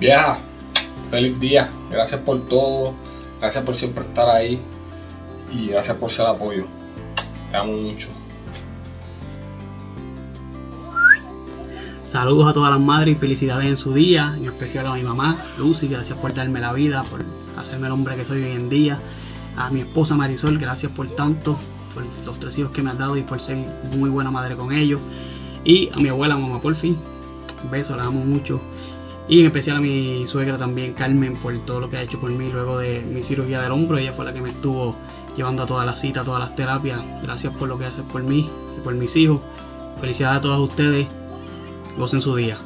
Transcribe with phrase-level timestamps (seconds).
[0.00, 0.38] Vieja,
[1.10, 1.70] feliz día.
[1.90, 2.94] Gracias por todo.
[3.38, 4.58] Gracias por siempre estar ahí.
[5.52, 6.64] Y gracias por ser apoyo.
[7.50, 8.08] Te amo mucho.
[12.10, 15.44] Saludos a todas las madres y felicidades en su día, en especial a mi mamá,
[15.58, 17.24] Lucy, gracias por darme la vida, por
[17.56, 18.98] hacerme el hombre que soy hoy en día.
[19.56, 21.56] A mi esposa Marisol, gracias por tanto,
[21.94, 23.58] por los tres hijos que me has dado y por ser
[23.96, 25.00] muy buena madre con ellos.
[25.62, 26.96] Y a mi abuela, mamá Porfi,
[27.70, 28.60] beso, la amo mucho.
[29.30, 32.32] Y en especial a mi suegra también, Carmen, por todo lo que ha hecho por
[32.32, 33.96] mí luego de mi cirugía del hombro.
[33.96, 34.96] Ella fue la que me estuvo
[35.36, 37.00] llevando a todas las citas, todas las terapias.
[37.22, 39.40] Gracias por lo que haces por mí y por mis hijos.
[40.00, 41.06] Felicidades a todos ustedes
[42.12, 42.58] en su día.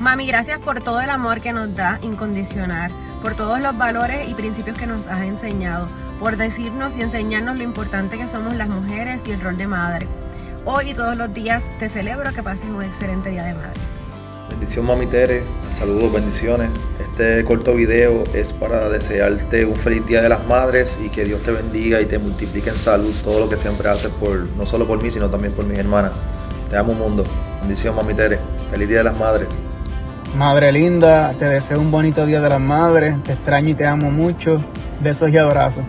[0.00, 2.90] Mami, gracias por todo el amor que nos da incondicional,
[3.20, 5.86] por todos los valores y principios que nos has enseñado,
[6.18, 10.08] por decirnos y enseñarnos lo importante que somos las mujeres y el rol de madre.
[10.64, 13.80] Hoy y todos los días te celebro que pases un excelente día de madre.
[14.54, 16.70] Bendición Mami Tere, saludos, bendiciones.
[17.02, 21.42] Este corto video es para desearte un feliz Día de las Madres y que Dios
[21.42, 24.86] te bendiga y te multiplique en salud todo lo que siempre haces por no solo
[24.86, 26.12] por mí, sino también por mis hermanas.
[26.70, 27.24] Te amo mundo.
[27.62, 28.38] Bendición, mami Tere.
[28.70, 29.48] Feliz Día de las Madres.
[30.36, 33.20] Madre linda, te deseo un bonito Día de las Madres.
[33.24, 34.62] Te extraño y te amo mucho.
[35.00, 35.82] Besos y abrazos.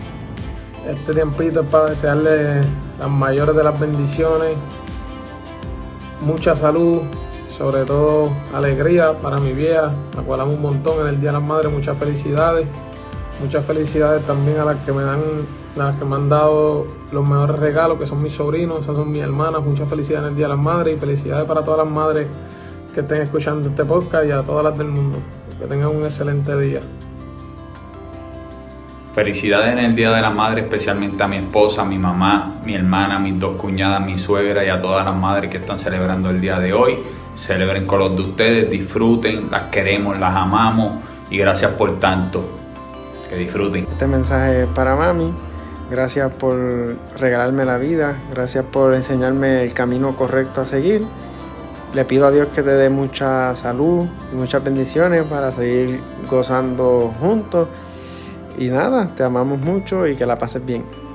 [0.90, 2.62] Este tiempito es para desearle
[2.98, 4.54] las mayores de las bendiciones,
[6.20, 7.02] mucha salud,
[7.56, 11.38] sobre todo alegría para mi vieja, la cual amo un montón en el Día de
[11.38, 12.66] las Madres, muchas felicidades.
[13.40, 15.20] Muchas felicidades también a las que me dan,
[15.76, 19.22] las que me han dado los mejores regalos, que son mis sobrinos, esas son mis
[19.22, 19.62] hermanas.
[19.62, 22.28] Muchas felicidades en el Día de las Madres y felicidades para todas las madres
[22.94, 25.18] que estén escuchando este podcast y a todas las del mundo.
[25.58, 26.80] Que tengan un excelente día.
[29.14, 32.74] Felicidades en el Día de la Madre, especialmente a mi esposa, a mi mamá, mi
[32.74, 36.40] hermana, mis dos cuñadas, mi suegra y a todas las madres que están celebrando el
[36.40, 36.98] día de hoy.
[37.36, 42.44] Celebren con los de ustedes, disfruten, las queremos, las amamos y gracias por tanto.
[43.28, 43.86] Que disfruten.
[43.90, 45.32] Este mensaje es para mami.
[45.90, 46.56] Gracias por
[47.18, 48.16] regalarme la vida.
[48.30, 51.02] Gracias por enseñarme el camino correcto a seguir.
[51.94, 57.14] Le pido a Dios que te dé mucha salud y muchas bendiciones para seguir gozando
[57.20, 57.68] juntos.
[58.58, 61.05] Y nada, te amamos mucho y que la pases bien.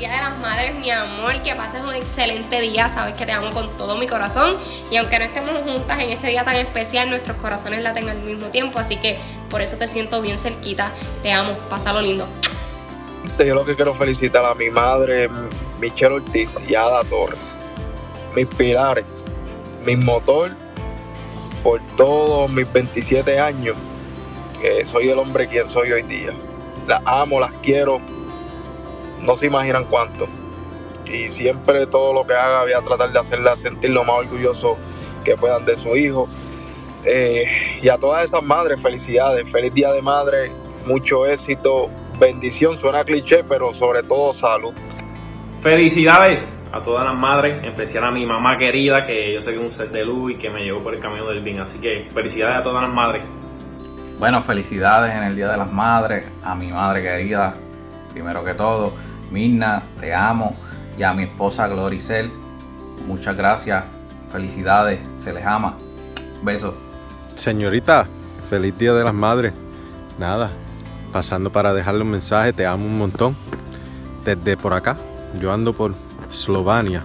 [0.00, 3.50] Día de las Madres, mi amor, que pases un excelente día, sabes que te amo
[3.50, 4.56] con todo mi corazón.
[4.90, 8.22] Y aunque no estemos juntas en este día tan especial, nuestros corazones la tengan al
[8.22, 9.18] mismo tiempo, así que
[9.50, 10.90] por eso te siento bien cerquita,
[11.22, 12.26] te amo, pásalo lindo.
[13.38, 15.28] Yo lo que quiero felicitar a mi madre,
[15.78, 17.54] Michelle Ortiz y Ada Torres,
[18.34, 19.04] mis pilares,
[19.84, 20.52] mi motor
[21.62, 23.76] por todos mis 27 años,
[24.86, 26.32] soy el hombre quien soy hoy día.
[26.86, 28.00] Las amo, las quiero,
[29.24, 30.28] no se imaginan cuánto.
[31.06, 34.78] Y siempre todo lo que haga voy a tratar de hacerla sentir lo más orgulloso
[35.24, 36.28] que puedan de su hijo.
[37.04, 37.46] Eh,
[37.82, 40.52] y a todas esas madres, felicidades, feliz día de madre,
[40.86, 44.72] mucho éxito, bendición, suena cliché, pero sobre todo salud.
[45.60, 49.58] Felicidades a todas las madres, en especial a mi mamá querida, que yo sé que
[49.58, 51.60] es un ser de luz y que me llevó por el camino del bien.
[51.60, 53.34] Así que felicidades a todas las madres.
[54.18, 57.54] Bueno, felicidades en el Día de las Madres, a mi madre querida,
[58.12, 58.94] primero que todo.
[59.30, 60.56] Mirna, te amo.
[60.98, 62.30] Y a mi esposa Gloricel,
[63.06, 63.84] muchas gracias.
[64.32, 65.76] Felicidades, se les ama.
[66.42, 66.74] Besos.
[67.34, 68.06] Señorita,
[68.48, 69.52] feliz Día de las Madres.
[70.18, 70.50] Nada,
[71.12, 73.36] pasando para dejarle un mensaje, te amo un montón.
[74.24, 74.98] Desde por acá,
[75.40, 75.94] yo ando por
[76.30, 77.02] Eslovenia.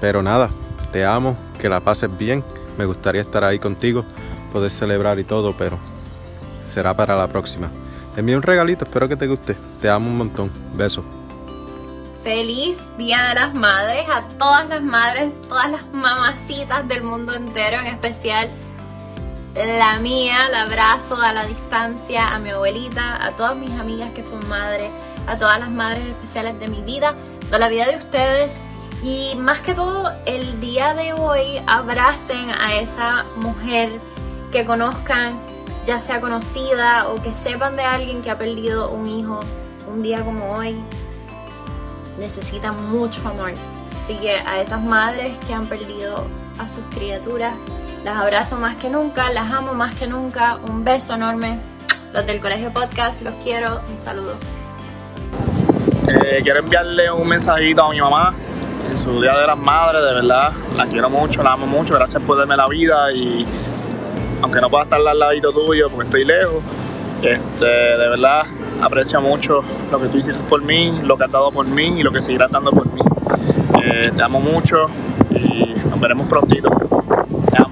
[0.00, 0.50] Pero nada,
[0.92, 2.44] te amo, que la pases bien.
[2.78, 4.04] Me gustaría estar ahí contigo,
[4.52, 5.78] poder celebrar y todo, pero
[6.68, 7.70] será para la próxima.
[8.14, 9.56] Te un regalito, espero que te guste.
[9.80, 10.50] Te amo un montón.
[10.74, 11.04] Beso.
[12.22, 17.80] Feliz Día de las Madres a todas las madres, todas las mamacitas del mundo entero,
[17.80, 18.50] en especial
[19.54, 24.22] la mía, la abrazo a la distancia, a mi abuelita, a todas mis amigas que
[24.22, 24.90] son madres,
[25.26, 27.14] a todas las madres especiales de mi vida,
[27.50, 28.56] de la vida de ustedes
[29.02, 33.90] y más que todo el día de hoy abracen a esa mujer
[34.52, 35.40] que conozcan,
[35.90, 39.40] ya sea conocida o que sepan de alguien que ha perdido un hijo
[39.92, 40.76] un día como hoy,
[42.16, 43.54] necesitan mucho amor.
[44.00, 46.28] Así que a esas madres que han perdido
[46.60, 47.54] a sus criaturas,
[48.04, 51.58] las abrazo más que nunca, las amo más que nunca, un beso enorme.
[52.12, 54.36] Los del Colegio Podcast, los quiero, un saludo.
[56.06, 58.32] Eh, quiero enviarle un mensajito a mi mamá
[58.88, 62.22] en su Día de las Madres, de verdad, la quiero mucho, la amo mucho, gracias
[62.22, 63.44] por darme la vida y
[64.50, 66.60] aunque no pueda estar al ladito tuyo porque estoy lejos,
[67.22, 68.42] este, de verdad
[68.82, 69.60] aprecio mucho
[69.92, 72.20] lo que tú hiciste por mí, lo que has dado por mí y lo que
[72.20, 73.00] seguirás dando por mí.
[73.80, 74.88] Eh, te amo mucho
[75.30, 76.68] y nos veremos prontito.
[76.68, 77.70] Te amo.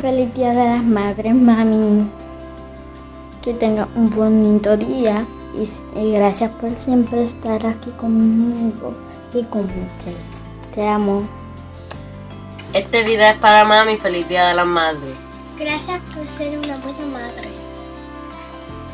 [0.00, 2.10] Feliz Día de las Madres, mami.
[3.40, 5.24] Que tenga un bonito día
[5.54, 8.92] y, y gracias por siempre estar aquí conmigo
[9.32, 10.16] y con Michelle.
[10.74, 11.22] Te amo.
[12.72, 13.98] Este video es para mami.
[13.98, 15.31] Feliz Día de las Madres.
[15.62, 17.48] Gracias por ser una buena madre.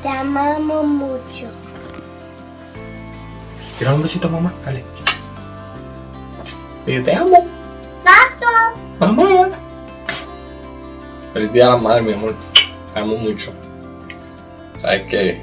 [0.02, 1.46] Te amamos mucho.
[3.78, 4.84] Tira un besito mamá, dale.
[6.86, 7.46] Y te amo.
[8.04, 8.78] ¡Tato!
[9.00, 9.48] Mamá.
[11.32, 12.34] Feliz día a las madres, mi amor.
[12.92, 13.50] Te amo mucho.
[14.76, 15.40] Sabes que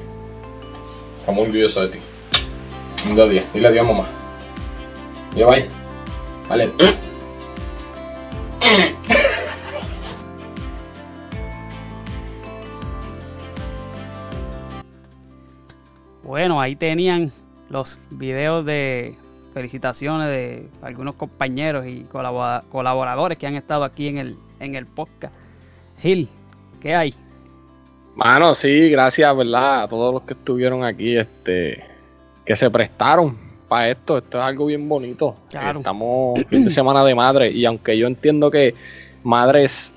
[1.21, 2.03] estamos orgullosos de ti.
[3.03, 3.43] Lindo día.
[3.51, 4.05] Dile adiós, mamá.
[5.33, 5.67] Ya bye.
[6.47, 6.71] Vale.
[16.45, 17.31] Bueno, ahí tenían
[17.71, 19.15] los videos de
[19.55, 24.85] felicitaciones de algunos compañeros y colabora- colaboradores que han estado aquí en el, en el
[24.85, 25.33] podcast.
[25.97, 26.29] Gil,
[26.79, 27.15] ¿qué hay?
[28.15, 29.85] Mano, sí, gracias, ¿verdad?
[29.85, 31.83] A todos los que estuvieron aquí, este,
[32.45, 33.35] que se prestaron
[33.67, 34.19] para esto.
[34.19, 35.35] Esto es algo bien bonito.
[35.49, 35.79] Claro.
[35.79, 38.75] Estamos fin de semana de madre y aunque yo entiendo que
[39.23, 39.95] madres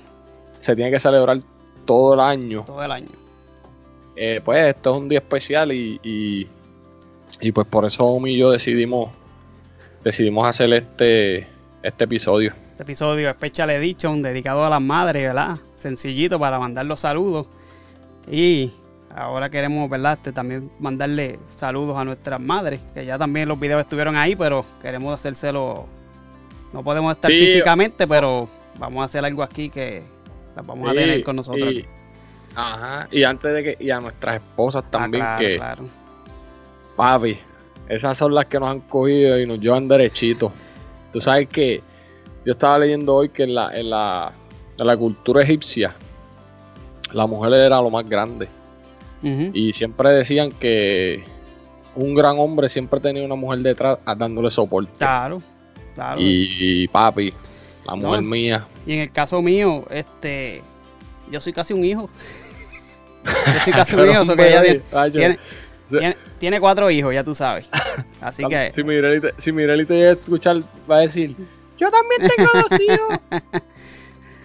[0.61, 1.41] se tiene que celebrar
[1.85, 3.09] todo el año, Todo el año.
[4.21, 6.47] Eh, pues esto es un día especial y, y,
[7.41, 9.13] y pues por eso Omi y yo decidimos
[10.05, 11.47] decidimos hacer este
[11.83, 12.53] este episodio.
[12.69, 15.57] Este episodio es Special Edition dedicado a las madres, ¿verdad?
[15.75, 17.47] Sencillito para mandar los saludos.
[18.31, 18.73] Y
[19.15, 20.15] ahora queremos, ¿verdad?
[20.15, 24.65] Este, también mandarle saludos a nuestras madres, que ya también los videos estuvieron ahí, pero
[24.83, 25.87] queremos hacérselo.
[26.73, 27.39] No podemos estar Sí.
[27.39, 28.49] físicamente, pero
[28.79, 30.03] vamos a hacer algo aquí que
[30.55, 31.73] las vamos a tener con nosotros.
[31.73, 31.85] y-
[32.59, 35.85] ajá, y antes de que y a nuestras esposas también claro, que claro.
[36.97, 37.39] papi,
[37.89, 40.53] esas son las que nos han cogido y nos llevan derechito.
[41.13, 41.81] Tú sabes que
[42.45, 44.33] yo estaba leyendo hoy que en la, en la,
[44.79, 45.95] en la cultura egipcia
[47.13, 48.49] la mujer era lo más grande.
[49.23, 51.25] Y siempre decían que
[51.97, 54.93] un gran hombre siempre tenía una mujer detrás a- dándole soporte.
[54.99, 55.43] Claro,
[55.95, 56.21] claro.
[56.21, 57.33] Y, papi,
[57.85, 58.09] la No.
[58.09, 58.67] mujer mía.
[58.87, 60.63] Y en el caso mío, este,
[61.31, 62.09] yo soy casi un hijo.
[63.55, 65.39] yo soy casi un hijo, so un que ella tiene, ay, yo- tiene,
[65.89, 67.69] tiene- tiene cuatro hijos, ya tú sabes.
[68.21, 70.59] Así que Si Mireli te, si Mireli te llega a escuchar,
[70.91, 71.35] va a decir,
[71.77, 73.19] yo también tengo dos hijos.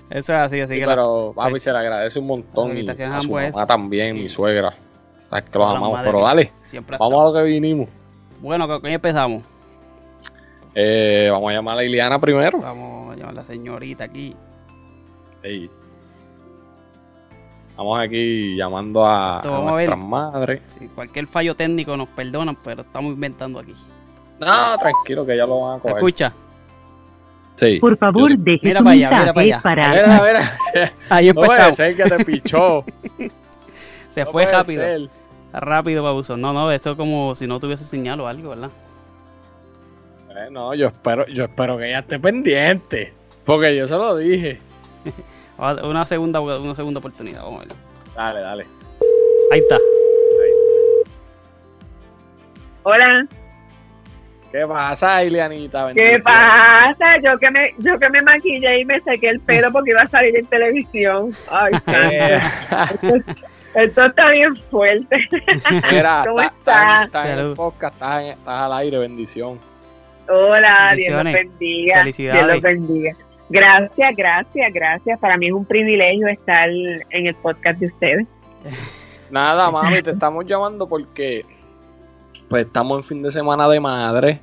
[0.10, 2.78] eso es así, así Sí, que pero la- papi se le agradece un montón.
[2.78, 3.66] Y a a su mamá eso.
[3.66, 4.76] también, mi suegra.
[5.18, 6.00] Sabes que los amamos.
[6.04, 7.90] Pero dale, siempre vamos a lo que vinimos.
[8.40, 9.44] Bueno, ¿con quién empezamos?
[10.76, 12.60] Eh, vamos a llamar a Iliana primero.
[12.60, 14.36] Vamos a llamar a la señorita aquí.
[15.44, 15.70] Sí.
[17.76, 20.62] Vamos aquí llamando a, a nuestras madres.
[20.68, 23.74] Si cualquier fallo técnico nos perdonan, pero estamos inventando aquí.
[24.40, 25.98] No, tranquilo, que ya lo van a coger.
[25.98, 26.34] Escucha.
[27.56, 27.80] Sí.
[27.80, 29.62] Por favor, deje Mira su para allá, mira para allá.
[29.62, 29.90] para...
[29.90, 30.22] Mira,
[30.74, 30.92] mira.
[31.10, 32.84] Ahí No puede ser que te pichó.
[34.10, 34.82] Se No fue rápido.
[34.82, 35.10] ser.
[35.54, 36.36] Rápido, babuzo.
[36.38, 38.70] No, no, esto es como si no tuviese señal o algo, ¿verdad?
[40.36, 43.14] Eh, no, yo espero, yo espero que ella esté pendiente.
[43.46, 44.60] Porque yo se lo dije.
[45.58, 47.76] Una segunda, una segunda oportunidad, vamos a ver.
[48.16, 48.68] Dale, dale.
[49.52, 49.78] Ahí está.
[52.84, 53.26] Hola,
[54.52, 55.92] ¿Qué pasa, Ilianita?
[55.96, 57.18] ¿qué pasa?
[57.24, 60.08] Yo que me yo que me maquillé y me sequé el pelo porque iba a
[60.10, 61.32] salir en televisión.
[61.50, 62.40] Ay, Eh.
[63.74, 65.18] Esto está bien fuerte.
[65.92, 67.04] Mira, ¿Cómo está- está?
[67.06, 69.60] estás en el podcast, estás, en- estás al aire, bendición.
[70.30, 71.98] Hola, Dios los bendiga.
[72.00, 72.42] Felicidades.
[72.44, 73.12] Dios los bendiga.
[73.54, 75.20] Gracias, gracias, gracias.
[75.20, 78.28] Para mí es un privilegio estar en el podcast de ustedes.
[79.30, 81.46] Nada, mami, te estamos llamando porque
[82.50, 84.40] pues estamos en fin de semana de madre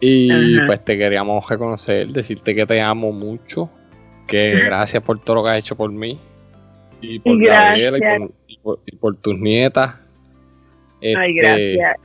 [0.00, 0.66] y Ajá.
[0.66, 3.68] pues te queríamos reconocer, decirte que te amo mucho,
[4.28, 6.18] que gracias por todo lo que has hecho por mí
[7.00, 7.90] y por Gracias.
[7.90, 9.94] Gabriela y por, y por- y por tus nietas.
[11.02, 11.96] Ay, Este, gracias.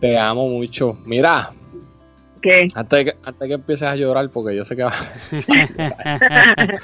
[0.00, 0.98] Te amo mucho.
[1.04, 1.50] Mira,
[2.42, 2.66] ¿Qué?
[2.74, 4.92] antes que, antes que empieces a llorar, porque yo sé que va.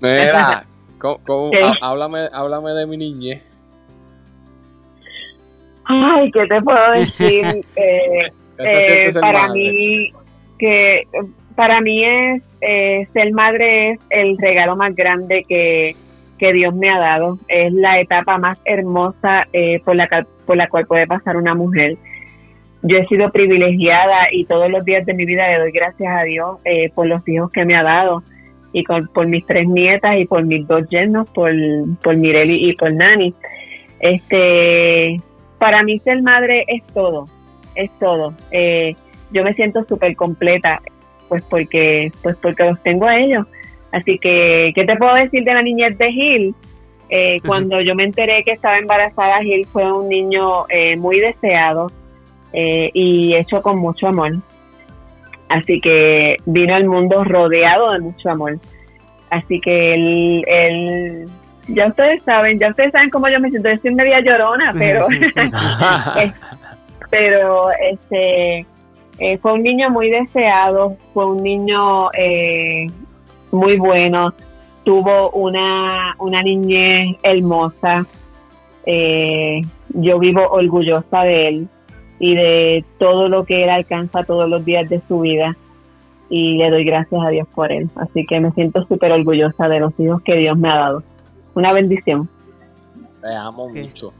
[0.00, 0.64] Mira,
[0.98, 3.42] ¿cómo- cómo- háblame, háblame de mi niñez.
[5.84, 7.44] Ay, ¿qué te puedo decir?
[7.76, 9.52] Eh, ¿Qué se eh, para madre?
[9.60, 10.12] mí,
[10.58, 11.02] que
[11.54, 15.94] para mí es eh, ser madre es el regalo más grande que,
[16.38, 17.38] que Dios me ha dado.
[17.48, 20.08] Es la etapa más hermosa eh, por la
[20.44, 21.96] por la cual puede pasar una mujer.
[22.88, 26.22] Yo he sido privilegiada y todos los días de mi vida le doy gracias a
[26.22, 28.22] Dios eh, por los hijos que me ha dado
[28.72, 31.52] y con, por mis tres nietas y por mis dos yernos, por,
[32.00, 33.34] por Mireli y por Nani.
[33.98, 35.20] Este,
[35.58, 37.26] para mí ser madre es todo,
[37.74, 38.34] es todo.
[38.52, 38.94] Eh,
[39.32, 40.80] yo me siento súper completa,
[41.28, 43.46] pues porque, pues porque los tengo a ellos.
[43.90, 46.54] Así que, ¿qué te puedo decir de la niñez de Gil?
[47.08, 51.90] Eh, cuando yo me enteré que estaba embarazada, Gil fue un niño eh, muy deseado
[52.56, 54.32] eh, y hecho con mucho amor.
[55.50, 58.58] Así que vino al mundo rodeado de mucho amor.
[59.28, 61.28] Así que él, él,
[61.68, 65.06] ya ustedes saben, ya ustedes saben cómo yo me siento, yo soy media llorona, pero,
[67.10, 68.66] pero este,
[69.18, 72.86] eh, fue un niño muy deseado, fue un niño eh,
[73.52, 74.32] muy bueno,
[74.82, 78.06] tuvo una, una niñez hermosa.
[78.86, 81.68] Eh, yo vivo orgullosa de él
[82.18, 85.56] y de todo lo que él alcanza todos los días de su vida
[86.28, 87.88] y le doy gracias a Dios por él.
[87.96, 91.02] Así que me siento súper orgullosa de los hijos que Dios me ha dado.
[91.54, 92.28] Una bendición.
[93.22, 94.12] Te amo mucho.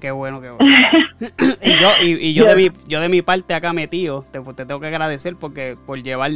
[0.00, 0.74] Qué bueno, qué bueno.
[1.62, 4.66] y yo, y, y yo, de mi, yo de mi parte acá metido, te, te
[4.66, 6.32] tengo que agradecer porque por llevar,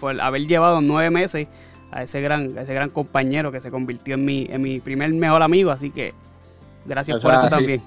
[0.00, 1.46] por haber llevado nueve meses
[1.92, 5.12] a ese gran, a ese gran compañero que se convirtió en mi, en mi primer
[5.12, 6.12] mejor amigo, así que
[6.86, 7.56] gracias por es eso así.
[7.56, 7.80] también.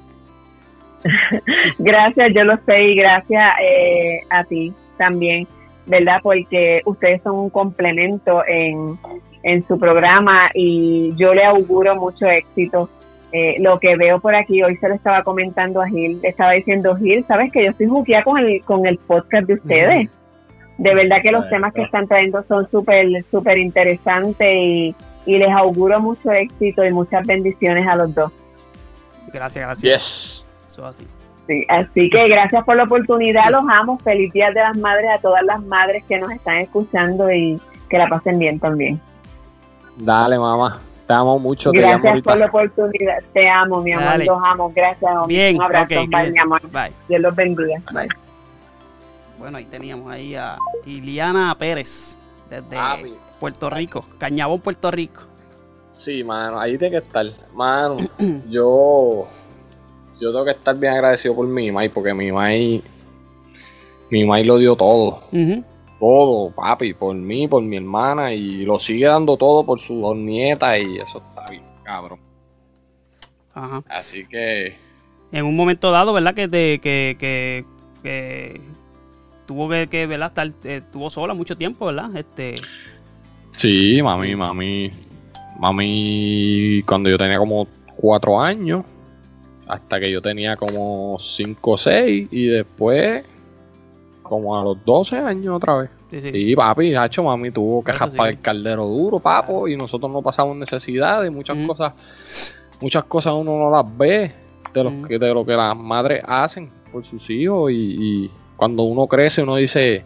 [1.80, 5.48] Gracias, yo lo sé y gracias eh, a ti también,
[5.86, 6.20] ¿verdad?
[6.22, 8.98] Porque ustedes son un complemento en,
[9.44, 12.90] en su programa y yo le auguro mucho éxito.
[13.34, 16.54] Eh, lo que veo por aquí, hoy se lo estaba comentando a Gil, le estaba
[16.54, 20.10] diciendo Gil, sabes que yo estoy juqueada con el, con el podcast de ustedes.
[20.78, 25.52] De verdad que los temas que están trayendo son súper, súper interesantes y, y les
[25.52, 28.32] auguro mucho éxito y muchas bendiciones a los dos.
[29.34, 29.82] Gracias, gracias.
[29.82, 30.47] Yes.
[30.78, 31.08] Eso es así.
[31.48, 33.98] Sí, así que gracias por la oportunidad, los amo.
[34.00, 37.98] Feliz Día de las Madres a todas las madres que nos están escuchando y que
[37.98, 39.00] la pasen bien también.
[39.96, 40.80] Dale, mamá.
[41.08, 41.72] Te amo mucho.
[41.72, 43.24] te Gracias por la oportunidad.
[43.34, 44.06] Te amo, mi amor.
[44.06, 44.26] Dale.
[44.26, 44.72] Los amo.
[44.76, 45.12] Gracias.
[45.16, 45.36] hombre.
[45.36, 46.02] Bien, Un abrazo.
[46.02, 46.62] ok, Bye, mi amor.
[46.70, 46.92] Bye.
[47.08, 47.82] Dios los bendiga.
[47.94, 48.10] Bye.
[49.40, 52.20] Bueno, ahí teníamos ahí a Iliana Pérez,
[52.50, 52.78] desde.
[53.40, 55.22] Puerto Rico, Cañabón, Puerto Rico.
[55.96, 57.26] Sí, mano, ahí tiene que estar.
[57.54, 57.98] Mano,
[58.50, 59.28] yo.
[60.20, 62.82] Yo tengo que estar bien agradecido por mi mai, porque mi mai.
[64.10, 65.24] Mi mai lo dio todo.
[66.00, 70.16] Todo, papi, por mí, por mi hermana, y lo sigue dando todo por sus dos
[70.16, 72.20] nietas, y eso está bien, cabrón.
[73.54, 73.84] Ajá.
[73.90, 74.76] Así que.
[75.32, 76.34] En un momento dado, ¿verdad?
[76.34, 77.66] Que, te, que, que,
[78.02, 78.62] que
[79.46, 80.28] tuvo que, que ¿verdad?
[80.30, 82.16] Estar, eh, estuvo sola mucho tiempo, ¿verdad?
[82.16, 82.62] Este,
[83.58, 84.92] Sí, mami, mami.
[85.60, 88.86] Mami, cuando yo tenía como cuatro años,
[89.68, 93.24] hasta que yo tenía como cinco o seis, y después,
[94.24, 95.90] como a los 12 años otra vez.
[96.10, 96.32] Sí, sí.
[96.32, 98.36] Sí, papi, hacho, mami tuvo que raspar sí.
[98.36, 101.94] el caldero duro, papo, y nosotros no pasamos necesidades, muchas cosas,
[102.82, 104.32] muchas cosas uno no las ve
[104.74, 107.76] de, los que, de lo que las madres hacen por sus hijos, y,
[108.26, 110.04] y cuando uno crece uno dice,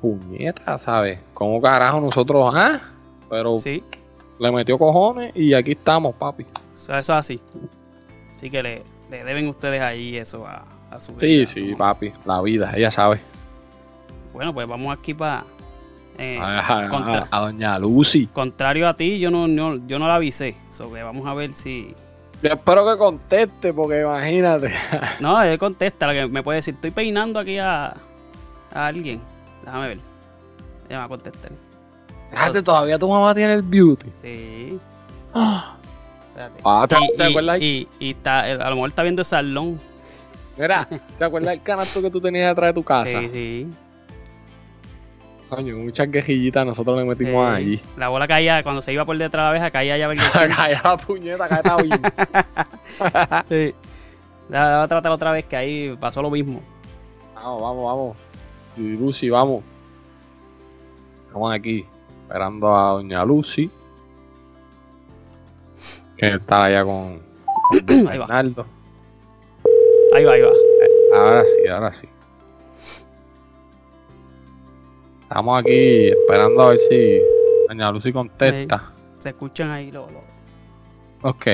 [0.00, 1.20] puñeta, ¿sabes?
[1.34, 2.80] ¿Cómo carajo nosotros, ah?
[3.28, 3.82] Pero Sí.
[4.40, 6.44] le metió cojones y aquí estamos, papi.
[6.74, 7.40] eso es así.
[8.40, 12.40] Así que le, le deben ustedes ahí eso a, a su Sí, sí, papi, la
[12.40, 13.20] vida, ella sabe.
[14.32, 15.44] Bueno, pues vamos aquí para...
[16.18, 18.26] A, a- a doña Lucy.
[18.28, 20.56] contrario a ti, yo no, no- yo no la avisé.
[20.70, 21.94] So que vamos a ver si...
[22.42, 24.72] Yo espero que conteste, porque imagínate.
[25.20, 27.88] No, él contesta, la que me puede decir, estoy peinando aquí a,
[28.72, 29.20] a alguien.
[29.66, 29.98] Déjame ver.
[29.98, 31.52] Ella me va a contestar.
[32.30, 34.06] Fíjate, todavía tu mamá tiene el beauty.
[34.22, 34.78] Sí.
[36.48, 36.62] Espérate.
[36.64, 37.60] Ah, ¿te- Y- te acuerdas?
[37.60, 39.80] Y, y está, a lo mejor está viendo el salón.
[40.56, 40.86] Mira,
[41.18, 43.20] ¿te acuerdas del canasto que tú tenías detrás de tu casa?
[43.20, 43.66] Sí, sí.
[45.48, 47.80] Coño, muchas quejillitas nosotros le metimos allí.
[47.96, 50.08] La bola caía, cuando se iba por detrás de la abeja, caía ya
[50.56, 52.00] Caía la puñeta, caía bien.
[53.48, 53.74] sí.
[54.48, 56.60] La, voy a tratar otra vez, que ahí pasó lo mismo.
[57.34, 58.16] Vamos, vamos, vamos.
[58.76, 59.64] Lucy, vamos.
[61.26, 61.84] Estamos aquí
[62.22, 63.70] esperando a doña Lucy.
[66.20, 68.26] Que está allá con, con Ahí va.
[68.26, 68.66] Bernardo.
[70.14, 70.50] Ahí va, ahí va.
[71.14, 72.08] Ahora sí, ahora sí.
[75.22, 77.20] Estamos aquí esperando a ver si
[77.68, 78.92] doña Lucy contesta.
[79.18, 80.10] Se escuchan ahí los...
[80.12, 80.22] los-
[81.22, 81.46] Ok.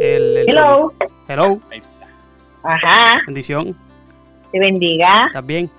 [0.00, 0.92] el, el Hello.
[0.98, 1.16] sonido.
[1.28, 1.60] Hello.
[2.64, 3.20] Ajá.
[3.26, 3.76] Bendición.
[4.50, 5.26] Te bendiga.
[5.26, 5.70] ¿Estás bien?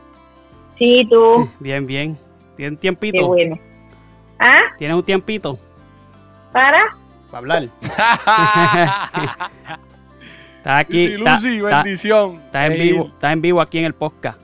[0.77, 1.48] Sí, tú.
[1.60, 2.17] Bien, bien.
[2.58, 3.20] ¿Tienes tiempito?
[3.20, 3.60] Qué bueno.
[4.39, 4.62] ¿Ah?
[4.77, 5.58] ¿Tienes un tiempito
[6.51, 6.84] ¿Para?
[7.33, 7.69] Para hablar?
[10.57, 11.07] Estás aquí.
[11.17, 12.35] Lucy, está- Lucy, está- bendición.
[12.45, 14.39] Estás en vivo, estás en vivo aquí en el podcast.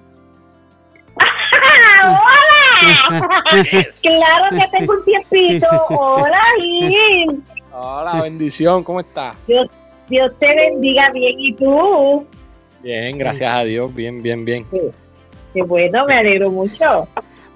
[1.15, 2.19] ¡Hola!
[4.01, 5.67] claro que tengo un tiempito.
[5.89, 7.43] Hola, Gil.
[7.71, 9.35] Hola, bendición, ¿cómo estás?
[9.47, 9.69] Dios,
[10.09, 11.39] Dios te bendiga bien.
[11.39, 12.25] ¿Y tú?
[12.81, 14.65] Bien, gracias a Dios, bien, bien, bien.
[15.53, 17.07] Qué bueno, me alegro mucho.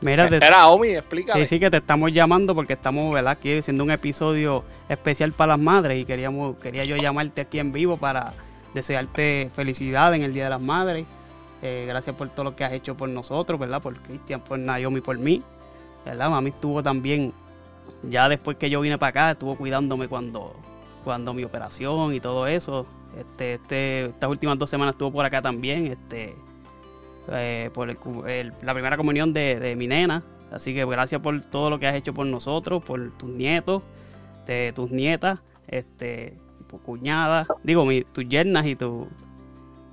[0.03, 1.41] Mira, te- Espera, Omi, explícame.
[1.41, 3.33] Sí, sí, que te estamos llamando porque estamos, ¿verdad?
[3.33, 7.71] Aquí haciendo un episodio especial para las madres y queríamos, quería yo llamarte aquí en
[7.71, 8.33] vivo para
[8.73, 11.05] desearte felicidad en el Día de las Madres.
[11.61, 13.81] Eh, gracias por todo lo que has hecho por nosotros, ¿verdad?
[13.81, 15.41] Por Cristian, por Naomi, por mí,
[16.05, 16.29] ¿verdad?
[16.29, 17.31] Mami estuvo también,
[18.03, 20.53] ya después que yo vine para acá, estuvo cuidándome cuando,
[21.05, 22.85] cuando mi operación y todo eso.
[23.17, 26.35] Este, este, estas últimas dos semanas estuvo por acá también, este,
[27.31, 30.23] eh, por el el- la primera comunión de, de mi nena.
[30.51, 33.81] Así que gracias por todo lo que has hecho por nosotros, por tus nietos,
[34.45, 36.37] de tus nietas, este,
[36.67, 39.07] por cuñadas, digo, mi, tus yernas y tu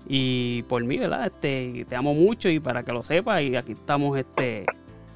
[0.06, 1.26] y por mí, ¿verdad?
[1.26, 4.66] Este, te amo mucho y para que lo sepas, y aquí estamos este,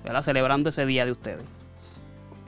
[0.04, 0.22] ¿verdad?
[0.22, 1.42] celebrando ese día de ustedes.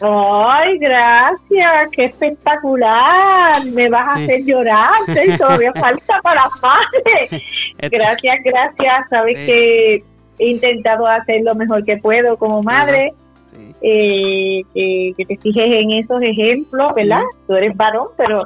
[0.01, 3.55] Ay, gracias, qué espectacular.
[3.75, 5.37] Me vas a hacer llorar, ¿sí?
[5.39, 7.43] todavía falta para las madres.
[7.91, 9.09] Gracias, gracias.
[9.11, 9.47] Sabes Sí.
[9.47, 9.95] que
[10.39, 13.13] he intentado hacer lo mejor que puedo como madre.
[13.81, 17.23] Eh, que, que te fijes en esos ejemplos, ¿verdad?
[17.47, 18.43] Tú eres varón, pero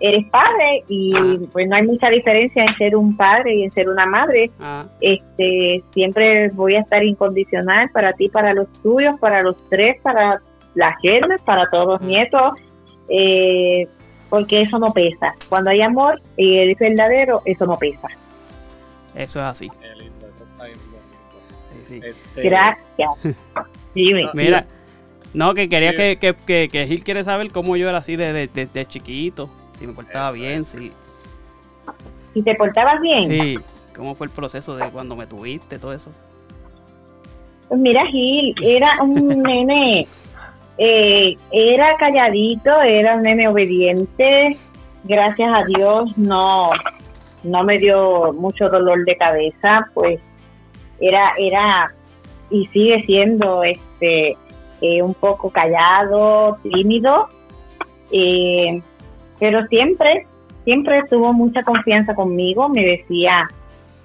[0.00, 1.12] eres padre y
[1.52, 4.50] pues no hay mucha diferencia en ser un padre y en ser una madre.
[4.60, 9.96] Ah, Este, siempre voy a estar incondicional para ti, para los tuyos, para los tres,
[10.02, 10.40] para
[10.74, 12.54] las yernas, para todos los nietos,
[13.08, 13.86] eh,
[14.30, 15.32] porque eso no pesa.
[15.48, 18.08] Cuando hay amor y es verdadero, eso no pesa.
[19.14, 19.70] Eso es así.
[21.84, 22.00] Sí, sí.
[22.36, 23.10] Gracias.
[23.94, 24.30] Dime.
[24.34, 24.66] Mira,
[25.34, 25.96] no, que quería Sí.
[25.96, 29.50] que, que, que, que Gil quiere saber cómo yo era así desde de, de chiquito,
[29.78, 30.92] si me portaba bien, si,
[32.32, 33.58] Si te portabas bien, sí,
[33.94, 36.10] cómo fue el proceso de cuando me tuviste, todo eso.
[37.68, 40.06] Pues mira, Gil, era un nene,
[40.78, 44.56] eh, era calladito, era un nene obediente.
[45.04, 46.70] Gracias a Dios no,
[47.42, 50.20] no me dio mucho dolor de cabeza, pues
[51.00, 51.92] era, era
[52.50, 54.36] y sigue siendo este
[54.80, 57.28] eh, un poco callado, tímido,
[58.10, 58.80] eh,
[59.38, 60.26] pero siempre,
[60.64, 63.48] siempre tuvo mucha confianza conmigo, me decía,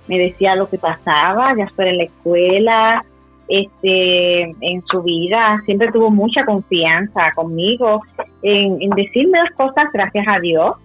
[0.08, 3.06] me decía lo que pasaba, ya fuera en la escuela,
[3.48, 8.02] este, en su vida, siempre tuvo mucha confianza conmigo
[8.42, 10.76] en, decirme las cosas, gracias a Dios,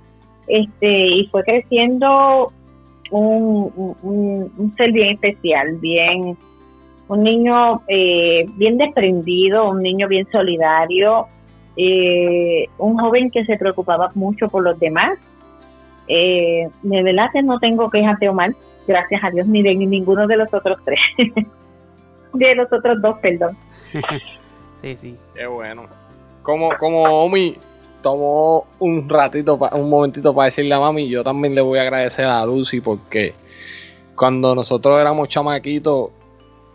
[0.46, 2.53] este, y fue creciendo
[3.11, 6.37] un ser bien especial, bien,
[7.12, 11.27] un niño eh, bien desprendido, un niño bien solidario,
[11.77, 15.18] eh, un joven que se preocupaba mucho por los demás.
[16.09, 18.55] Eh, de verdad que no tengo quejas de Omar,
[18.87, 21.01] gracias a Dios, ni de ninguno de los otros tres.
[22.33, 23.57] de los otros dos, perdón.
[24.81, 25.16] Sí, sí.
[25.37, 25.87] Qué bueno.
[26.42, 27.55] Como, como Omi
[28.03, 31.83] tomó un ratito, pa- un momentito para decirle a mami, yo también le voy a
[31.83, 33.33] agradecer a Lucy porque
[34.16, 36.11] cuando nosotros éramos chamaquitos,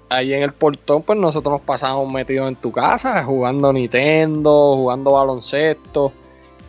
[0.08, 5.12] ahí en el portón, pues nosotros nos pasábamos metidos en tu casa, jugando Nintendo, jugando
[5.12, 6.14] baloncesto.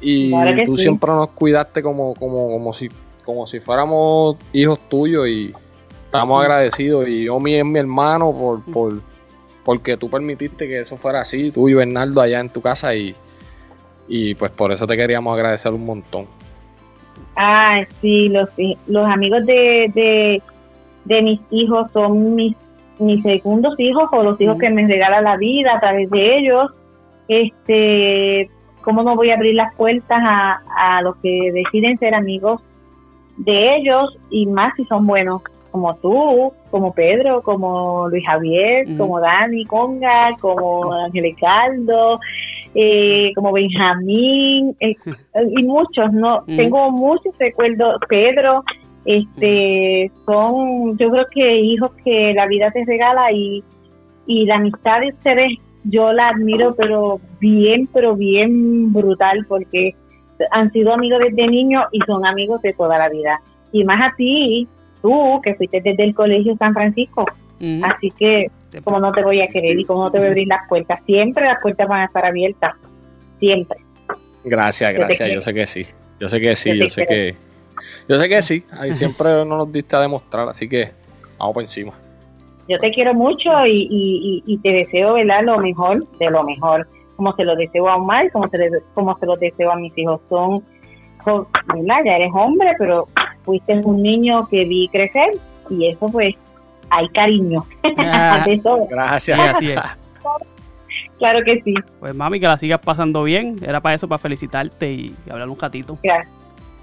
[0.01, 0.83] Y Claro tú sí.
[0.83, 2.89] siempre nos cuidaste como, como, como si,
[3.25, 5.53] como si fuéramos hijos tuyos y
[6.09, 7.07] estamos agradecidos.
[7.09, 9.01] Y Omi es mi hermano por, por,
[9.65, 13.15] porque tú permitiste que eso fuera así, tú y Bernardo allá en tu casa y,
[14.09, 16.27] y pues por eso te queríamos agradecer un montón.
[17.37, 18.49] Ah, sí, los,
[18.87, 20.43] los amigos de, de,
[21.05, 22.57] de mis hijos son mis,
[22.99, 26.71] mis segundos hijos o los hijos que me regala la vida a través de ellos.
[27.29, 32.63] Este, ¿cómo no voy a abrir las puertas a, a los que deciden ser amigos
[33.37, 35.43] de ellos y más si son buenos?
[35.71, 42.19] Como tú, como Pedro, como Luis Javier, como Dani Conga, como Ángel Caldo,
[42.75, 44.95] eh, como Benjamín, eh,
[45.57, 46.45] y muchos, ¿no?
[46.45, 48.65] Tengo muchos recuerdos, Pedro,
[49.05, 53.65] este, son, yo creo que hijos que la vida te regala y,
[54.27, 55.53] y la amistad de ustedes,
[55.85, 59.95] yo la admiro, pero bien, pero bien brutal, porque
[60.51, 63.41] han sido amigos desde niños y son amigos de toda la vida.
[63.73, 64.69] Y más a ti,
[65.03, 67.25] tú, que fuiste desde el Colegio San Francisco.
[67.83, 68.47] Así que,
[68.85, 71.01] como no te voy a querer y como no te voy a abrir las puertas,
[71.07, 72.75] siempre las puertas van a estar abiertas.
[73.41, 73.79] Siempre.
[74.45, 75.87] Gracias, Yo gracias, yo sé que sí,
[76.21, 77.11] yo sé que sí, Yo sé quiero.
[77.35, 77.37] que,
[78.09, 80.91] yo sé que sí, ahí siempre no nos diste a demostrar, así que
[81.39, 81.93] vamos por encima.
[82.69, 85.43] Yo te quiero mucho y, y, y- y te deseo ¿verdad?
[85.43, 89.19] lo mejor de lo mejor, como se lo deseo a Omar, como se, le- como
[89.19, 90.21] se lo deseo a mis hijos.
[90.29, 90.63] Son,
[91.27, 93.09] ya eres hombre, pero
[93.49, 95.39] fuiste un niño que vi crecer
[95.71, 96.35] y eso pues
[96.91, 97.65] hay cariño.
[98.47, 98.87] De todo.
[98.91, 99.39] Gracias.
[99.39, 99.81] Sí, así es.
[101.19, 101.75] Claro que sí.
[101.99, 103.57] Pues mami, que la sigas pasando bien.
[103.67, 105.99] Era para eso, para felicitarte y hablar un ratito.
[106.03, 106.35] Gracias.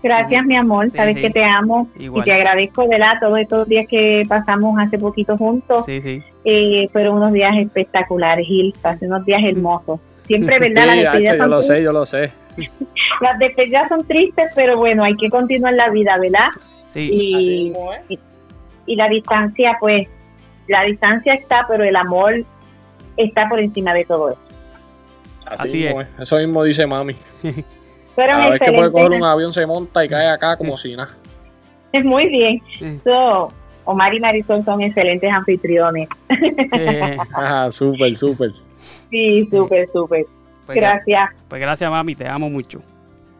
[0.01, 0.89] Gracias, mi amor.
[0.89, 1.21] Sí, Sabes sí.
[1.21, 2.23] que te amo Igual.
[2.23, 3.13] y te agradezco, ¿verdad?
[3.19, 5.85] Todos estos días que pasamos hace poquito juntos.
[5.85, 6.23] Sí, sí.
[6.45, 9.99] Eh, fueron unos días espectaculares, Gil, pasé unos días hermosos.
[10.25, 10.83] Siempre, ¿verdad?
[10.91, 12.31] Sí, las yo lo sé, yo lo sé.
[13.21, 16.47] Las despedidas son tristes, pero bueno, hay que continuar la vida, ¿verdad?
[16.85, 17.09] Sí.
[17.11, 17.73] Y,
[18.09, 18.19] y,
[18.85, 20.07] y la distancia, pues,
[20.67, 22.43] la distancia está, pero el amor
[23.17, 24.39] está por encima de todo eso.
[25.45, 26.07] Así, Así mismo es.
[26.19, 27.15] Eso mismo dice mami.
[28.15, 31.15] Cada vez que puede coger un avión se monta y cae acá como si nada.
[32.03, 32.61] Muy bien.
[33.03, 33.53] So,
[33.85, 36.09] Omar y Marisol son excelentes anfitriones.
[37.33, 38.51] Ajá, súper, súper.
[39.09, 40.25] sí, súper, súper.
[40.65, 41.29] Pues, Gracias.
[41.47, 42.81] Pues gracias, mami, te amo mucho.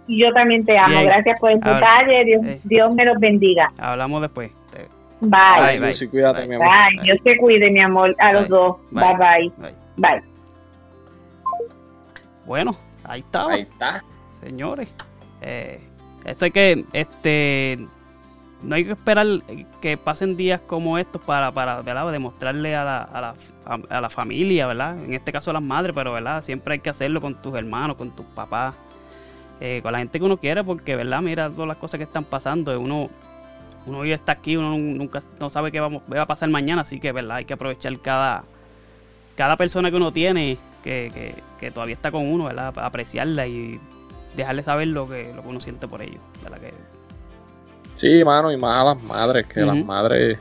[0.08, 0.90] Y yo también te amo.
[0.90, 1.06] Bien.
[1.06, 1.74] Gracias por el ver.
[1.74, 2.26] detalle.
[2.26, 2.60] Dios, Eh.
[2.64, 3.72] Dios me los bendiga.
[3.80, 4.52] Hablamos después.
[5.22, 5.80] Bye.
[5.80, 6.68] Bye, Lucy, cuídate, mi amor.
[6.68, 7.02] Bye.
[7.04, 8.16] Dios te cuide, mi amor.
[8.20, 8.78] A los dos.
[8.92, 9.52] Bye, bye.
[9.98, 10.22] Bye.
[12.46, 13.48] Bueno, ahí está.
[13.50, 14.04] Ahí está.
[14.42, 14.94] Señores,
[15.42, 15.80] eh,
[16.26, 17.80] esto hay que, este,
[18.66, 19.28] no hay que esperar
[19.80, 22.12] que pasen días como estos para, para ¿verdad?
[22.12, 23.36] demostrarle a la, a, la,
[23.90, 24.98] a la familia, ¿verdad?
[25.04, 26.44] En este caso a las madres, pero ¿verdad?
[26.44, 28.74] Siempre hay que hacerlo con tus hermanos, con tus papás,
[29.62, 31.22] eh, con la gente que uno quiere, porque, ¿verdad?
[31.22, 32.78] Mira todas las cosas que están pasando.
[32.80, 33.10] Uno,
[33.86, 37.12] uno hoy está aquí, uno nunca no sabe qué va a pasar mañana, así que,
[37.12, 37.38] ¿verdad?
[37.38, 38.44] Hay que aprovechar cada,
[39.36, 42.74] cada persona que uno tiene que, que, que todavía está con uno, ¿verdad?
[42.78, 43.80] Apreciarla y
[44.36, 46.60] dejarle saber lo que, lo que uno siente por ellos, ¿verdad?
[46.60, 46.95] Que,
[47.96, 50.38] Sí, mano, y más a las madres, que las madres.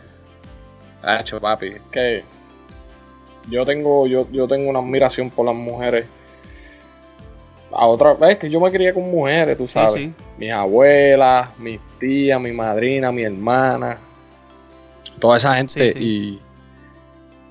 [1.03, 2.25] Hacho, papi, es que
[3.49, 6.07] yo tengo, yo, yo tengo una admiración por las mujeres.
[7.73, 9.95] A otra vez que yo me crié con mujeres, tú sabes.
[9.95, 10.13] sí.
[10.37, 13.99] Mis abuelas, mis tías, mi madrina, mi hermana.
[15.19, 15.93] Toda esa gente.
[15.93, 15.99] Sí.
[15.99, 16.41] Y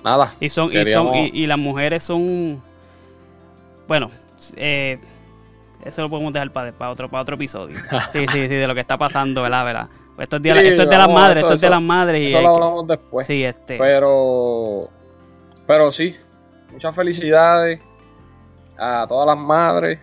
[0.04, 0.34] nada.
[0.40, 2.62] Y son, y son, y, y las mujeres son
[3.86, 4.10] bueno,
[4.56, 4.98] eh,
[5.84, 7.78] eso lo podemos dejar para, para otro, para otro episodio.
[8.10, 9.64] Sí, sí, sí, de lo que está pasando, ¿verdad?
[9.64, 9.88] ¿verdad?
[10.16, 12.20] Pues Esto es de, Sí, esto es de las madres, esto es de las madres
[12.20, 13.26] y Eso lo hablamos después.
[13.26, 13.78] Sí, este.
[13.78, 14.88] Pero.
[15.66, 16.16] Pero sí.
[16.72, 17.80] Muchas felicidades
[18.78, 19.98] a todas las madres.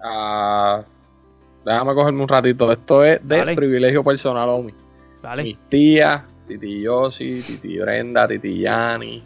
[0.00, 0.82] A,
[1.64, 2.70] déjame cogerme un ratito.
[2.70, 3.54] Esto es de Dale.
[3.54, 4.72] privilegio personal, Omi.
[5.22, 5.42] Dale.
[5.42, 9.22] Mis tías, Titi Yossi, Titi Brenda, Titi Yani,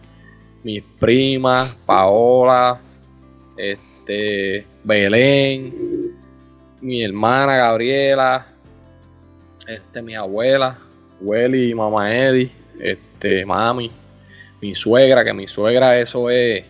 [0.64, 2.80] mis primas, Paola,
[3.56, 5.74] este, Belén,
[6.80, 8.46] mi hermana Gabriela,
[9.66, 10.78] este, mi abuela,
[11.20, 13.90] Welly y mamá Eddie, este, mami,
[14.60, 16.64] mi suegra, que mi suegra eso es,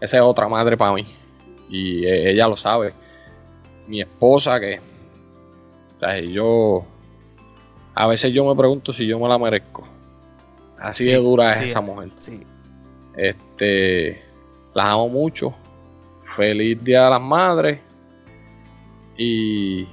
[0.00, 1.06] esa es otra madre para mí.
[1.68, 2.92] Y eh, ella lo sabe.
[3.86, 4.80] Mi esposa que,
[5.96, 6.84] o sea, yo,
[7.94, 9.86] a veces yo me pregunto si yo me la merezco.
[10.78, 12.08] Así de Sí, dura es sí esa es, mujer.
[12.18, 12.40] sí.
[13.16, 14.22] Este,
[14.74, 15.54] las amo mucho.
[16.36, 17.80] Feliz Día de las Madres.
[19.16, 19.86] Y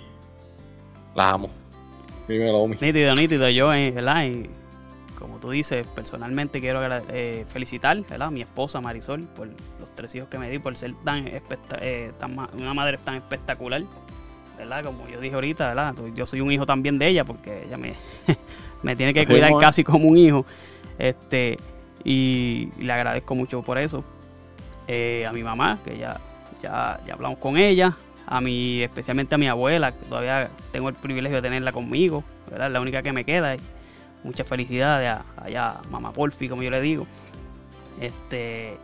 [1.16, 1.50] las amo.
[2.28, 2.78] Dímelo, Omi.
[2.82, 3.50] Nítido, nítido.
[3.50, 4.26] Yo, eh, ¿verdad?
[4.26, 4.50] Y
[5.18, 8.30] como tú dices, personalmente quiero eh, felicitar ¿verdad?
[8.30, 9.48] a mi esposa Marisol por
[9.80, 13.84] los tres hijos que me di, por ser tan, eh, tan una madre tan espectacular.
[14.58, 14.84] ¿verdad?
[14.84, 15.96] Como yo dije ahorita, ¿verdad?
[16.16, 17.94] Yo soy un hijo también de ella porque ella me,
[18.84, 19.58] me tiene que cuidar es.
[19.60, 20.46] casi como un hijo.
[20.98, 21.58] Este,
[22.04, 24.04] y, y le agradezco mucho por eso.
[24.88, 26.20] Eh, a mi mamá, que ya,
[26.62, 27.96] ya, ya hablamos con ella.
[28.28, 32.68] A mi, especialmente a mi abuela, que todavía tengo el privilegio de tenerla conmigo, ¿verdad?
[32.68, 33.56] Es la única que me queda.
[33.56, 33.60] Y
[34.24, 37.06] muchas felicidades a, allá, a mamá Porfi, como yo le digo.
[38.00, 38.78] Este,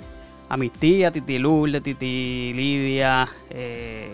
[0.50, 4.13] a mis tías, Titi Lourdes, Titi Lidia, eh,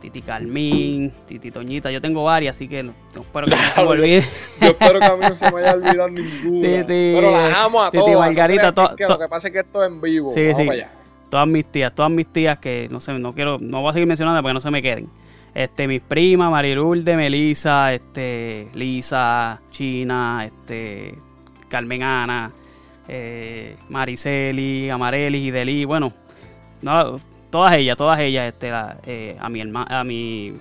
[0.00, 1.90] Titi Carmín, Titi Toñita.
[1.90, 4.22] Yo tengo varias, así que no, no espero que no se me olvide.
[4.60, 6.66] Yo espero que a mí no se me haya olvidado ninguna.
[6.66, 8.14] Titi- Pero las amo a Titi todas.
[8.14, 10.00] no Margarita, crean to- que- que to- lo que pasa es que esto es en
[10.00, 10.30] vivo.
[10.30, 10.66] Sí, Vamos sí.
[10.66, 10.90] para allá.
[11.30, 14.08] Todas mis tías, todas mis tías que no sé, no quiero, no voy a seguir
[14.08, 15.08] mencionando porque no se me queden.
[15.54, 21.16] Este, mis primas, Marilulde, Melisa, este, Lisa, China, este,
[21.68, 22.52] Carmen Ana,
[23.08, 26.12] eh, Mariceli, Amareli, Ideli, bueno,
[26.82, 27.16] no,
[27.50, 28.70] todas ellas, todas ellas, este,
[29.06, 30.54] eh, a mi herma- a mi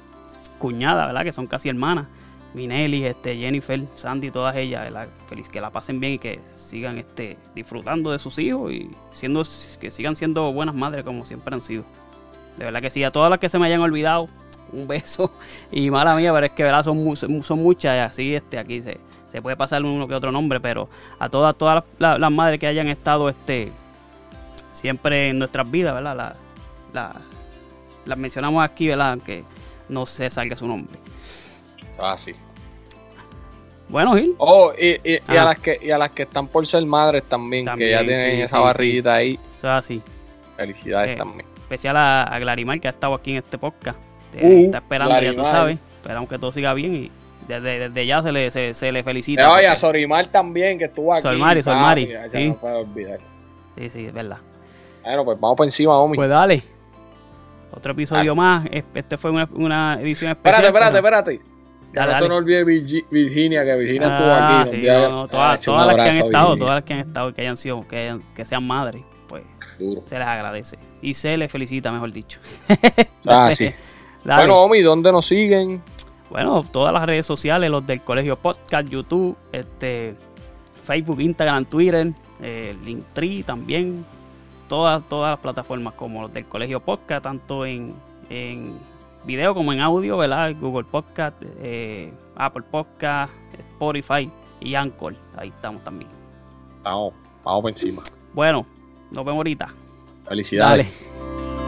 [0.57, 1.23] cuñada, ¿verdad?
[1.23, 2.07] Que son casi hermanas.
[2.53, 4.91] Minelli, este, Jennifer, Sandy, todas ellas.
[5.27, 9.43] Feliz que la pasen bien y que sigan este, disfrutando de sus hijos y siendo,
[9.79, 11.83] que sigan siendo buenas madres como siempre han sido.
[12.57, 14.27] De verdad que sí, a todas las que se me hayan olvidado,
[14.73, 15.31] un beso
[15.71, 16.83] y mala mía, pero es que ¿verdad?
[16.83, 18.99] Son, son muchas y así este, aquí se,
[19.31, 22.59] se puede pasar uno que otro nombre, pero a todas, todas las, las- las madres
[22.59, 23.71] que hayan estado este,
[24.71, 26.15] siempre en nuestras vidas, ¿verdad?
[26.15, 26.35] La-
[26.93, 27.21] la-
[28.05, 29.11] las mencionamos aquí, ¿verdad?
[29.11, 29.43] Aunque
[29.87, 30.97] no se salga su nombre.
[32.01, 32.33] Ah, sí.
[33.87, 34.35] Bueno, Gil.
[34.37, 35.41] Oh, y, y- y Ah.
[35.41, 38.35] a las que, y a las que están por ser madres también, que ya tienen
[38.37, 39.33] sí, esa sí, barriguita ahí.
[39.57, 40.01] Eso es así.
[40.57, 41.45] Felicidades Eh, también.
[41.57, 43.97] Especial a, a Glarimar que ha estado aquí en este podcast.
[44.31, 45.79] Te- Uh, está esperando, ya tú sabes.
[45.95, 47.11] Esperamos que todo siga bien y
[47.47, 49.51] desde, desde ya se le, se, se le Eh, felicita.
[49.51, 51.23] oye, a Sorimar también, que estuvo aquí.
[51.23, 52.49] Solmari, papi, ya sí.
[52.49, 53.19] no puedo olvidar.
[53.75, 54.37] Sí, sí, es verdad.
[55.03, 56.15] Bueno, pues vamos por encima, Omi.
[56.15, 56.61] Pues dale.
[57.71, 58.67] Otro episodio más.
[58.71, 60.95] Es- Este fue una, una edición Espérate, especial.
[60.95, 61.48] espérate, pero- espérate.
[61.93, 62.29] Dale, no se dale.
[62.29, 64.77] nos olvide Virgi- Virginia, que Virginia estuvo Ah, aquí.
[64.81, 67.57] sí, no, no, todas, las que han estado, todas las que han estado, que hayan
[67.57, 69.43] sido, que, hayan- que sean madres, pues
[69.79, 70.03] Duro.
[70.05, 70.77] se les agradece.
[71.01, 72.39] Y se les felicita, mejor dicho.
[73.25, 73.71] Ah, sí.
[74.23, 74.41] Dale.
[74.43, 75.81] Bueno, Omi, ¿dónde nos siguen?
[76.29, 80.13] Bueno, todas las redes sociales, los del Colegio Podcast, YouTube, este,
[80.83, 84.05] Facebook, Instagram, Twitter, eh, Linktree también,
[84.67, 87.93] todas, todas las plataformas como los del Colegio Podcast, tanto en,
[88.29, 88.73] en
[89.25, 90.55] video como en audio, ¿verdad?
[90.59, 93.33] Google Podcast, eh, Apple Podcast,
[93.73, 94.29] Spotify
[94.59, 96.09] y Anchor, ahí estamos también.
[96.83, 98.03] Vamos, vamos por encima.
[98.33, 98.65] Bueno,
[99.11, 99.73] nos vemos ahorita.
[100.27, 100.87] Felicidades.
[100.87, 101.58] Dale.